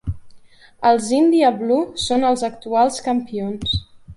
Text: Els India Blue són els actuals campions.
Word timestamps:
Els 0.91 1.09
India 1.17 1.51
Blue 1.59 2.01
són 2.07 2.27
els 2.31 2.45
actuals 2.51 2.99
campions. 3.11 3.79